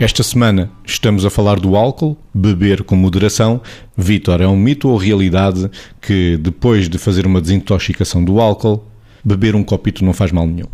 Esta 0.00 0.22
semana 0.22 0.70
estamos 0.86 1.26
a 1.26 1.30
falar 1.30 1.58
do 1.58 1.74
álcool, 1.74 2.16
beber 2.32 2.84
com 2.84 2.94
moderação. 2.94 3.60
Vítor, 3.96 4.40
é 4.40 4.46
um 4.46 4.56
mito 4.56 4.88
ou 4.88 4.96
realidade 4.96 5.68
que 6.00 6.36
depois 6.36 6.88
de 6.88 6.98
fazer 6.98 7.26
uma 7.26 7.40
desintoxicação 7.40 8.24
do 8.24 8.38
álcool, 8.40 8.86
beber 9.24 9.56
um 9.56 9.64
copito 9.64 10.04
não 10.04 10.12
faz 10.12 10.30
mal 10.30 10.46
nenhum? 10.46 10.68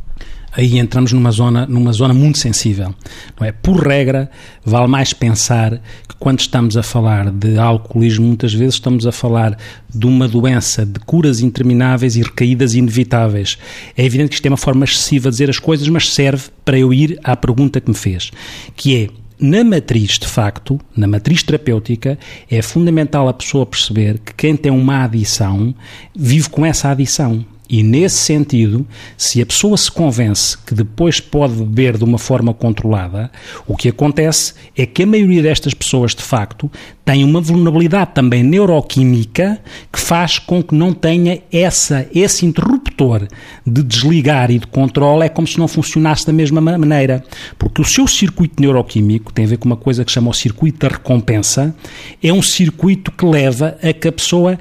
aí 0.56 0.78
entramos 0.78 1.12
numa 1.12 1.30
zona, 1.30 1.66
numa 1.66 1.92
zona 1.92 2.14
muito 2.14 2.38
sensível. 2.38 2.94
Não 3.38 3.46
é? 3.46 3.52
Por 3.52 3.86
regra, 3.86 4.30
vale 4.64 4.86
mais 4.86 5.12
pensar 5.12 5.80
que 6.08 6.14
quando 6.18 6.40
estamos 6.40 6.76
a 6.76 6.82
falar 6.82 7.30
de 7.30 7.58
alcoolismo, 7.58 8.26
muitas 8.26 8.54
vezes 8.54 8.74
estamos 8.74 9.06
a 9.06 9.12
falar 9.12 9.58
de 9.92 10.06
uma 10.06 10.28
doença 10.28 10.86
de 10.86 11.00
curas 11.00 11.40
intermináveis 11.40 12.16
e 12.16 12.22
recaídas 12.22 12.74
inevitáveis. 12.74 13.58
É 13.96 14.04
evidente 14.04 14.30
que 14.30 14.34
isto 14.36 14.46
é 14.46 14.50
uma 14.50 14.56
forma 14.56 14.84
excessiva 14.84 15.28
de 15.28 15.34
dizer 15.34 15.50
as 15.50 15.58
coisas, 15.58 15.88
mas 15.88 16.08
serve 16.12 16.48
para 16.64 16.78
eu 16.78 16.94
ir 16.94 17.18
à 17.24 17.36
pergunta 17.36 17.80
que 17.80 17.90
me 17.90 17.96
fez, 17.96 18.30
que 18.76 18.96
é 18.96 19.23
na 19.38 19.64
matriz, 19.64 20.18
de 20.18 20.26
facto, 20.26 20.80
na 20.96 21.06
matriz 21.06 21.42
terapêutica, 21.42 22.18
é 22.50 22.62
fundamental 22.62 23.28
a 23.28 23.32
pessoa 23.32 23.66
perceber 23.66 24.18
que 24.18 24.34
quem 24.34 24.56
tem 24.56 24.72
uma 24.72 25.04
adição 25.04 25.74
vive 26.14 26.48
com 26.48 26.64
essa 26.64 26.90
adição. 26.90 27.44
E 27.68 27.82
nesse 27.82 28.16
sentido, 28.16 28.86
se 29.16 29.40
a 29.40 29.46
pessoa 29.46 29.76
se 29.76 29.90
convence 29.90 30.56
que 30.66 30.74
depois 30.74 31.18
pode 31.18 31.54
beber 31.54 31.96
de 31.96 32.04
uma 32.04 32.18
forma 32.18 32.52
controlada, 32.52 33.30
o 33.66 33.74
que 33.74 33.88
acontece 33.88 34.52
é 34.76 34.84
que 34.84 35.02
a 35.02 35.06
maioria 35.06 35.42
destas 35.42 35.72
pessoas, 35.72 36.14
de 36.14 36.22
facto, 36.22 36.70
tem 37.04 37.24
uma 37.24 37.40
vulnerabilidade 37.40 38.12
também 38.14 38.42
neuroquímica 38.42 39.60
que 39.90 39.98
faz 39.98 40.38
com 40.38 40.62
que 40.62 40.74
não 40.74 40.92
tenha 40.92 41.40
essa, 41.50 42.06
esse 42.14 42.44
interruptor 42.44 43.28
de 43.66 43.82
desligar 43.82 44.50
e 44.50 44.58
de 44.58 44.66
controle, 44.66 45.24
é 45.24 45.28
como 45.28 45.46
se 45.46 45.58
não 45.58 45.68
funcionasse 45.68 46.26
da 46.26 46.32
mesma 46.32 46.60
maneira. 46.60 47.24
Porque 47.58 47.80
o 47.80 47.84
seu 47.84 48.06
circuito 48.06 48.60
neuroquímico 48.60 49.32
tem 49.32 49.46
a 49.46 49.48
ver 49.48 49.56
com 49.56 49.66
uma 49.66 49.76
coisa 49.76 50.04
que 50.04 50.12
chama 50.12 50.30
o 50.30 50.34
circuito 50.34 50.86
da 50.86 50.94
recompensa, 50.94 51.74
é 52.22 52.32
um 52.32 52.42
circuito 52.42 53.10
que 53.10 53.24
leva 53.24 53.76
a 53.82 53.92
que 53.92 54.08
a 54.08 54.12
pessoa 54.12 54.58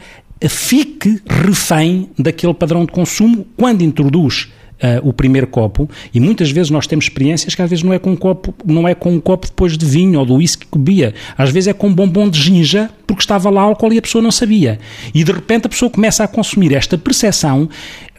fique 0.50 1.22
refém 1.28 2.10
daquele 2.18 2.54
padrão 2.54 2.86
de 2.86 2.92
consumo 2.92 3.46
quando 3.58 3.82
introduz 3.82 4.50
Uh, 4.74 5.08
o 5.08 5.14
primeiro 5.14 5.48
copo. 5.48 5.90
E 6.14 6.20
muitas 6.20 6.52
vezes 6.52 6.70
nós 6.70 6.86
temos 6.86 7.06
experiências 7.06 7.56
que 7.56 7.62
às 7.62 7.70
vezes 7.70 7.84
não 7.84 7.94
é 7.94 8.00
com 8.00 8.12
um 8.12 8.16
copo, 8.18 8.54
não 8.66 8.86
é 8.86 8.94
com 8.94 9.14
um 9.14 9.20
copo 9.22 9.48
depois 9.48 9.78
de 9.78 9.86
vinho 9.86 10.20
ou 10.20 10.26
do 10.26 10.34
whisky 10.34 10.66
que 10.66 10.78
bebia, 10.78 11.14
às 11.38 11.52
vezes 11.52 11.70
é 11.70 11.74
com 11.74 11.88
um 11.88 11.94
bombom 11.94 12.28
de 12.28 12.38
ginja 12.38 12.90
porque 13.14 13.24
estava 13.24 13.50
lá 13.50 13.62
álcool 13.62 13.94
e 13.94 13.98
a 13.98 14.02
pessoa 14.02 14.22
não 14.22 14.32
sabia. 14.32 14.80
E 15.14 15.24
de 15.24 15.32
repente 15.32 15.66
a 15.68 15.70
pessoa 15.70 15.90
começa 15.90 16.24
a 16.24 16.28
consumir 16.28 16.74
esta 16.74 16.98
percepção 16.98 17.70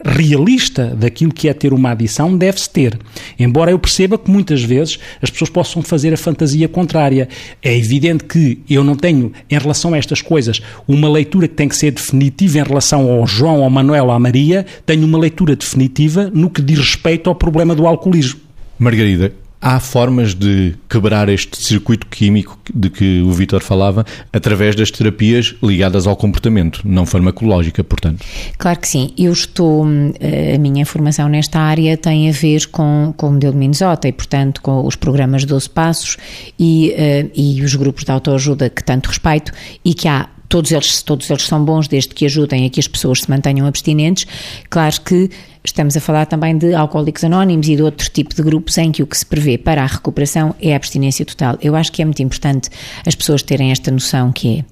realista 0.03 0.95
daquilo 0.95 1.33
que 1.33 1.47
é 1.47 1.53
ter 1.53 1.73
uma 1.73 1.91
adição 1.91 2.37
deve-se 2.37 2.69
ter. 2.69 2.97
Embora 3.39 3.71
eu 3.71 3.79
perceba 3.79 4.17
que 4.17 4.29
muitas 4.29 4.61
vezes 4.63 4.99
as 5.21 5.29
pessoas 5.29 5.49
possam 5.49 5.81
fazer 5.81 6.13
a 6.13 6.17
fantasia 6.17 6.67
contrária. 6.67 7.27
É 7.61 7.75
evidente 7.75 8.23
que 8.23 8.59
eu 8.69 8.83
não 8.83 8.95
tenho, 8.95 9.31
em 9.49 9.57
relação 9.57 9.93
a 9.93 9.97
estas 9.97 10.21
coisas, 10.21 10.61
uma 10.87 11.09
leitura 11.09 11.47
que 11.47 11.55
tem 11.55 11.67
que 11.67 11.75
ser 11.75 11.91
definitiva 11.91 12.59
em 12.59 12.63
relação 12.63 13.11
ao 13.11 13.25
João, 13.25 13.63
ao 13.63 13.69
Manuel, 13.69 14.11
à 14.11 14.19
Maria, 14.19 14.65
tenho 14.85 15.05
uma 15.05 15.17
leitura 15.17 15.55
definitiva 15.55 16.29
no 16.33 16.49
que 16.49 16.61
diz 16.61 16.79
respeito 16.79 17.29
ao 17.29 17.35
problema 17.35 17.73
do 17.73 17.87
alcoolismo. 17.87 18.39
Margarida, 18.77 19.33
Há 19.67 19.79
formas 19.79 20.35
de 20.35 20.75
quebrar 20.87 21.27
este 21.27 21.57
circuito 21.57 22.05
químico 22.05 22.55
de 22.71 22.87
que 22.87 23.23
o 23.23 23.31
Vitor 23.31 23.63
falava 23.63 24.05
através 24.31 24.75
das 24.75 24.91
terapias 24.91 25.55
ligadas 25.63 26.05
ao 26.05 26.15
comportamento, 26.15 26.81
não 26.85 27.03
farmacológica, 27.03 27.83
portanto. 27.83 28.23
Claro 28.59 28.79
que 28.79 28.87
sim. 28.87 29.11
Eu 29.17 29.33
estou, 29.33 29.83
eh, 30.19 30.53
a 30.53 30.59
minha 30.59 30.85
formação 30.85 31.27
nesta 31.27 31.59
área 31.59 31.97
tem 31.97 32.29
a 32.29 32.31
ver 32.31 32.67
com, 32.67 33.11
com 33.17 33.29
o 33.29 33.31
modelo 33.31 33.53
de 33.53 33.57
Minnesota 33.57 34.07
e, 34.07 34.11
portanto, 34.11 34.61
com 34.61 34.85
os 34.85 34.95
programas 34.95 35.43
12 35.45 35.67
Passos 35.71 36.17
e, 36.59 36.93
eh, 36.95 37.25
e 37.35 37.63
os 37.63 37.73
grupos 37.73 38.03
de 38.03 38.11
autoajuda 38.11 38.69
que 38.69 38.83
tanto 38.83 39.07
respeito 39.07 39.51
e 39.83 39.95
que 39.95 40.07
há 40.07 40.29
todos 40.55 40.71
eles, 40.71 41.01
todos 41.01 41.29
eles 41.29 41.43
são 41.43 41.65
bons 41.65 41.85
desde 41.85 42.15
que 42.15 42.25
ajudem 42.25 42.65
a 42.65 42.69
que 42.69 42.79
as 42.79 42.87
pessoas 42.87 43.23
se 43.23 43.29
mantenham 43.29 43.67
abstinentes. 43.67 44.25
Claro 44.69 45.01
que 45.01 45.29
estamos 45.65 45.97
a 45.97 45.99
falar 45.99 46.27
também 46.27 46.57
de 46.57 46.73
alcoólicos 46.73 47.25
anónimos 47.25 47.67
e 47.67 47.75
de 47.75 47.81
outro 47.81 48.09
tipo 48.09 48.33
de 48.33 48.41
grupos 48.41 48.77
em 48.77 48.89
que 48.89 49.03
o 49.03 49.07
que 49.07 49.17
se 49.17 49.25
prevê 49.25 49.57
para 49.57 49.83
a 49.83 49.85
recuperação 49.85 50.55
é 50.61 50.71
a 50.71 50.77
abstinência 50.77 51.25
total. 51.25 51.57
Eu 51.61 51.75
acho 51.75 51.91
que 51.91 52.01
é 52.01 52.05
muito 52.05 52.21
importante 52.21 52.69
as 53.05 53.13
pessoas 53.13 53.43
terem 53.43 53.69
esta 53.69 53.91
noção 53.91 54.31
que 54.31 54.59
é 54.59 54.65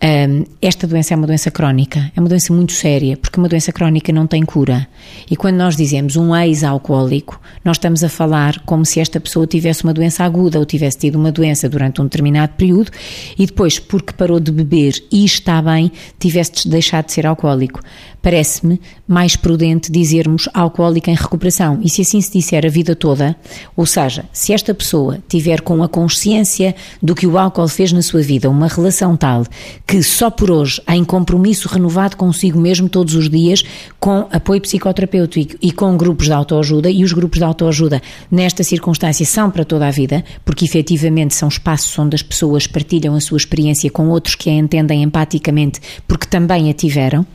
um, 0.00 0.44
esta 0.62 0.86
doença 0.86 1.12
é 1.12 1.16
uma 1.16 1.26
doença 1.26 1.50
crónica, 1.50 2.12
é 2.14 2.20
uma 2.20 2.28
doença 2.28 2.52
muito 2.52 2.72
séria, 2.72 3.16
porque 3.16 3.38
uma 3.38 3.48
doença 3.48 3.72
crónica 3.72 4.12
não 4.12 4.28
tem 4.28 4.44
cura. 4.44 4.86
E 5.28 5.34
quando 5.34 5.56
nós 5.56 5.76
dizemos 5.76 6.14
um 6.14 6.34
ex-alcoólico, 6.36 7.40
nós 7.64 7.78
estamos 7.78 8.04
a 8.04 8.08
falar 8.08 8.60
como 8.60 8.84
se 8.84 9.00
esta 9.00 9.18
pessoa 9.18 9.44
tivesse 9.44 9.82
uma 9.82 9.92
doença 9.92 10.24
aguda 10.24 10.58
ou 10.58 10.64
tivesse 10.64 10.98
tido 10.98 11.16
uma 11.16 11.32
doença 11.32 11.68
durante 11.68 12.00
um 12.00 12.04
determinado 12.04 12.52
período 12.56 12.92
e 13.36 13.44
depois, 13.44 13.80
porque 13.80 14.12
parou 14.12 14.38
de 14.38 14.52
beber 14.52 15.02
e 15.10 15.24
está 15.24 15.60
bem, 15.60 15.90
tivesse 16.18 16.68
deixado 16.68 17.06
de 17.06 17.12
ser 17.12 17.26
alcoólico. 17.26 17.80
Parece-me 18.22 18.80
mais 19.06 19.36
prudente 19.36 19.90
dizermos 19.90 20.48
alcoólico 20.52 21.08
em 21.08 21.14
recuperação. 21.14 21.80
E 21.82 21.88
se 21.88 22.02
assim 22.02 22.20
se 22.20 22.32
disser 22.32 22.66
a 22.66 22.68
vida 22.68 22.94
toda, 22.94 23.36
ou 23.76 23.86
seja, 23.86 24.24
se 24.32 24.52
esta 24.52 24.74
pessoa 24.74 25.18
tiver 25.28 25.60
com 25.60 25.82
a 25.82 25.88
consciência 25.88 26.74
do 27.02 27.14
que 27.14 27.26
o 27.26 27.38
álcool 27.38 27.68
fez 27.68 27.92
na 27.92 28.02
sua 28.02 28.20
vida, 28.20 28.50
uma 28.50 28.66
relação 28.66 29.16
tal 29.16 29.44
que 29.88 30.02
só 30.02 30.28
por 30.28 30.50
hoje, 30.50 30.82
em 30.86 31.02
compromisso 31.02 31.66
renovado 31.66 32.14
consigo 32.14 32.60
mesmo 32.60 32.90
todos 32.90 33.14
os 33.14 33.30
dias, 33.30 33.64
com 33.98 34.28
apoio 34.30 34.60
psicoterapêutico 34.60 35.56
e 35.62 35.72
com 35.72 35.96
grupos 35.96 36.26
de 36.26 36.32
autoajuda, 36.34 36.90
e 36.90 37.02
os 37.02 37.14
grupos 37.14 37.38
de 37.38 37.44
autoajuda 37.46 38.02
nesta 38.30 38.62
circunstância 38.62 39.24
são 39.24 39.50
para 39.50 39.64
toda 39.64 39.88
a 39.88 39.90
vida, 39.90 40.22
porque 40.44 40.66
efetivamente 40.66 41.34
são 41.34 41.48
espaços 41.48 41.98
onde 41.98 42.14
as 42.16 42.22
pessoas 42.22 42.66
partilham 42.66 43.14
a 43.14 43.20
sua 43.20 43.38
experiência 43.38 43.90
com 43.90 44.10
outros 44.10 44.34
que 44.34 44.50
a 44.50 44.52
entendem 44.52 45.02
empaticamente, 45.02 45.80
porque 46.06 46.26
também 46.26 46.68
a 46.68 46.74
tiveram, 46.74 47.26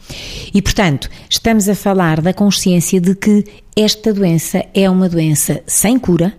e 0.53 0.61
portanto, 0.61 1.09
estamos 1.27 1.67
a 1.67 1.73
falar 1.73 2.21
da 2.21 2.35
consciência 2.35 3.01
de 3.01 3.15
que 3.15 3.43
esta 3.75 4.13
doença 4.13 4.63
é 4.75 4.87
uma 4.87 5.09
doença 5.09 5.63
sem 5.65 5.97
cura, 5.97 6.31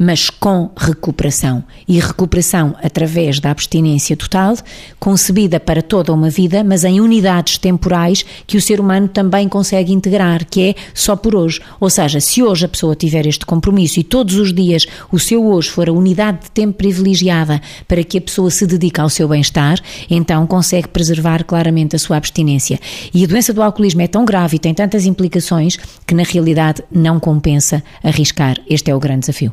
mas 0.00 0.30
com 0.30 0.70
recuperação. 0.74 1.62
E 1.86 2.00
recuperação 2.00 2.74
através 2.82 3.38
da 3.38 3.50
abstinência 3.50 4.16
total, 4.16 4.56
concebida 4.98 5.60
para 5.60 5.82
toda 5.82 6.10
uma 6.10 6.30
vida, 6.30 6.64
mas 6.64 6.84
em 6.84 7.02
unidades 7.02 7.58
temporais 7.58 8.24
que 8.46 8.56
o 8.56 8.62
ser 8.62 8.80
humano 8.80 9.08
também 9.08 9.46
consegue 9.46 9.92
integrar, 9.92 10.46
que 10.46 10.70
é 10.70 10.74
só 10.94 11.14
por 11.14 11.36
hoje. 11.36 11.60
Ou 11.78 11.90
seja, 11.90 12.18
se 12.18 12.42
hoje 12.42 12.64
a 12.64 12.68
pessoa 12.68 12.96
tiver 12.96 13.26
este 13.26 13.44
compromisso 13.44 14.00
e 14.00 14.02
todos 14.02 14.36
os 14.36 14.54
dias 14.54 14.86
o 15.12 15.18
seu 15.18 15.46
hoje 15.46 15.68
for 15.68 15.86
a 15.86 15.92
unidade 15.92 16.44
de 16.44 16.50
tempo 16.50 16.78
privilegiada 16.78 17.60
para 17.86 18.02
que 18.02 18.16
a 18.16 18.22
pessoa 18.22 18.50
se 18.50 18.66
dedique 18.66 19.02
ao 19.02 19.10
seu 19.10 19.28
bem-estar, 19.28 19.78
então 20.08 20.46
consegue 20.46 20.88
preservar 20.88 21.44
claramente 21.44 21.94
a 21.94 21.98
sua 21.98 22.16
abstinência. 22.16 22.80
E 23.12 23.22
a 23.22 23.26
doença 23.26 23.52
do 23.52 23.62
alcoolismo 23.62 24.00
é 24.00 24.06
tão 24.06 24.24
grave 24.24 24.56
e 24.56 24.58
tem 24.58 24.72
tantas 24.72 25.04
implicações 25.04 25.76
que 26.06 26.14
na 26.14 26.22
realidade 26.22 26.82
não 26.90 27.20
compensa 27.20 27.82
arriscar. 28.02 28.56
Este 28.66 28.90
é 28.90 28.94
o 28.94 28.98
grande 28.98 29.20
desafio. 29.20 29.52